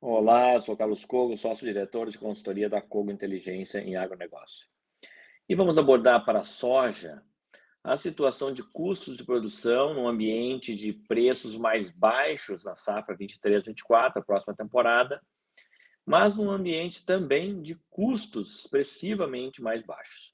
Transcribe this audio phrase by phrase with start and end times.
[0.00, 4.68] Olá, sou Carlos Cogo, sócio-diretor de consultoria da Cogo Inteligência em Agronegócio.
[5.48, 7.20] E vamos abordar para a soja
[7.82, 14.18] a situação de custos de produção no ambiente de preços mais baixos na safra 23-24,
[14.18, 15.20] a próxima temporada,
[16.06, 20.32] mas num ambiente também de custos expressivamente mais baixos.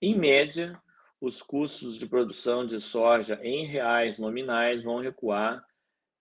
[0.00, 0.80] Em média,
[1.20, 5.62] os custos de produção de soja em reais nominais vão recuar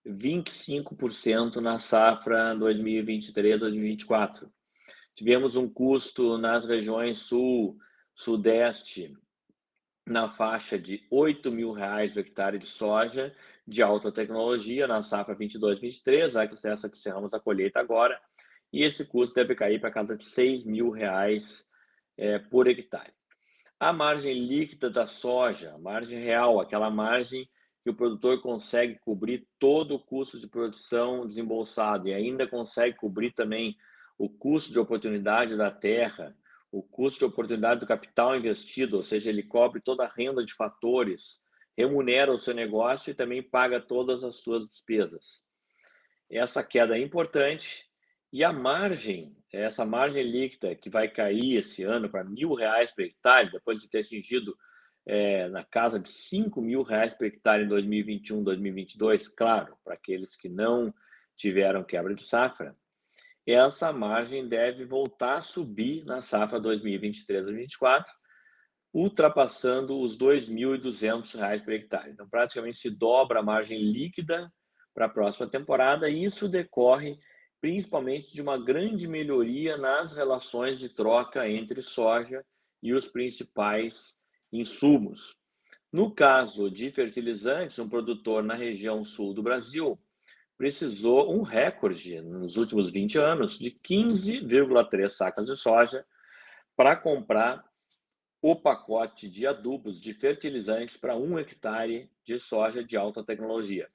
[0.06, 4.50] 25% na safra 2023-2024.
[5.16, 7.78] Tivemos um custo nas regiões sul,
[8.16, 9.16] sudeste,
[10.06, 13.36] na faixa de R$ mil reais o hectare de soja
[13.68, 18.20] de alta tecnologia na safra 22-23, que essa que cerramos a colheita agora,
[18.74, 21.68] e esse custo deve cair para casa de R$ mil reais
[22.18, 23.14] é, por hectare.
[23.80, 27.50] A margem líquida da soja, margem real, aquela margem
[27.84, 33.32] que o produtor consegue cobrir todo o custo de produção desembolsado e ainda consegue cobrir
[33.32, 33.76] também
[34.18, 36.36] o custo de oportunidade da terra,
[36.72, 40.54] o custo de oportunidade do capital investido, ou seja, ele cobre toda a renda de
[40.54, 41.42] fatores,
[41.76, 45.44] remunera o seu negócio e também paga todas as suas despesas.
[46.30, 47.90] Essa queda é importante
[48.32, 53.04] e a margem, essa margem líquida que vai cair esse ano para mil reais por
[53.04, 54.56] hectare, depois de ter atingido
[55.06, 60.36] é, na casa de 5 mil reais por hectare em 2021, 2022, claro, para aqueles
[60.36, 60.94] que não
[61.36, 62.76] tiveram quebra de safra,
[63.46, 68.06] essa margem deve voltar a subir na safra 2023-2024,
[68.94, 72.12] ultrapassando os R$ 2.200 por hectare.
[72.12, 74.52] Então, praticamente se dobra a margem líquida
[74.94, 77.18] para a próxima temporada, e isso decorre
[77.60, 82.44] principalmente de uma grande melhoria nas relações de troca entre soja
[82.82, 84.14] e os principais
[84.52, 85.36] insumos.
[85.92, 90.00] No caso de fertilizantes, um produtor na região sul do Brasil
[90.58, 96.06] precisou um recorde nos últimos 20 anos de 15,3 sacas de soja
[96.76, 97.66] para comprar
[98.42, 103.90] o pacote de adubos de fertilizantes para um hectare de soja de alta tecnologia.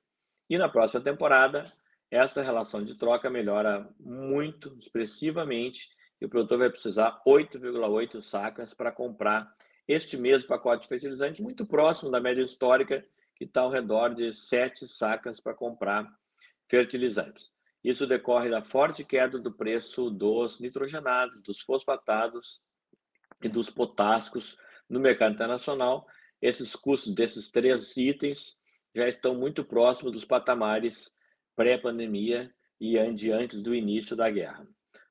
[0.49, 1.65] E na próxima temporada,
[2.11, 8.93] essa relação de troca melhora muito expressivamente e o produtor vai precisar 8,8 sacas para
[8.93, 9.53] comprar
[9.87, 13.05] este mesmo pacote de fertilizante, muito próximo da média histórica,
[13.37, 16.11] que está ao redor de sete sacas para comprar
[16.69, 17.51] fertilizantes.
[17.85, 22.61] Isso decorre da forte queda do preço dos nitrogenados, dos fosfatados
[23.43, 24.59] e dos potássicos
[24.89, 26.07] no mercado internacional.
[26.43, 28.57] Esses custos desses três itens
[28.95, 31.13] já estão muito próximos dos patamares
[31.55, 34.67] pré-pandemia e antes do início da guerra.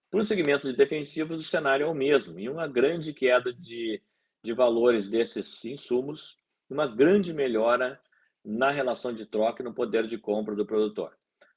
[0.09, 4.01] Para o segmento de defensivos, o cenário é o mesmo, e uma grande queda de
[4.45, 6.37] de valores desses insumos,
[6.69, 7.99] uma grande melhora
[8.43, 11.11] na relação de troca e no poder de compra do produtor.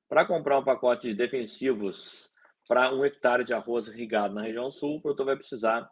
[0.09, 2.31] Para comprar um pacote de defensivos
[2.67, 5.89] para um hectare de arroz irrigado na região sul, o produtor vai precisar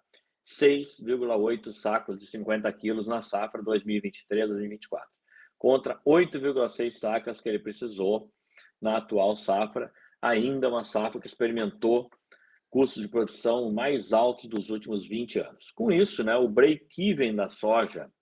[0.47, 5.03] 6,8 sacos de 50 quilos na safra 2023-2024,
[5.59, 8.31] contra 8,6 sacas que ele precisou
[8.81, 9.93] na atual safra,
[10.23, 12.09] ainda uma safra que experimentou
[12.76, 15.70] custos de produção mais altos dos últimos 20 anos.
[15.70, 18.12] Com isso, né, o break-even da soja,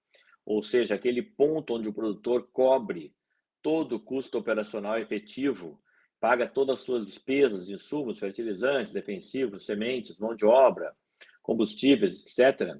[0.47, 3.12] ou seja, aquele ponto onde o produtor cobre
[3.60, 5.82] todo o custo operacional efetivo,
[6.20, 10.94] paga todas as suas despesas de insumos, fertilizantes, defensivos, sementes, mão de obra,
[11.43, 12.78] combustíveis, etc.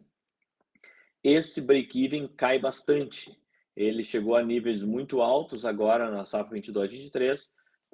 [1.25, 3.37] Este break-even cai bastante.
[3.75, 7.41] Ele chegou a níveis muito altos agora na safra 22-23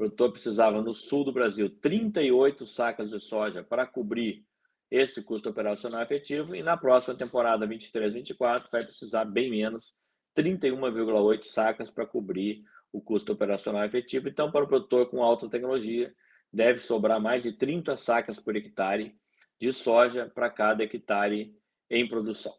[0.01, 4.43] produtor precisava, no sul do Brasil, 38 sacas de soja para cobrir
[4.91, 9.95] esse custo operacional efetivo e na próxima temporada 23-24 vai precisar bem menos,
[10.35, 14.27] 31,8 sacas para cobrir o custo operacional efetivo.
[14.27, 16.11] Então, para o produtor com alta tecnologia,
[16.51, 19.15] deve sobrar mais de 30 sacas por hectare
[19.61, 21.55] de soja para cada hectare
[21.91, 22.55] em produção.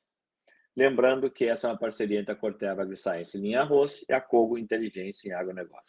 [0.78, 4.60] Lembrando que essa é uma parceria entre a Corteva AgriScience linha arroz e a Cogo
[4.60, 5.80] Inteligência em agronegócio.